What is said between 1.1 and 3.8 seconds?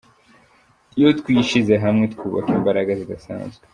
twishyize hamwe twubaka imbaraga zidasanzwe.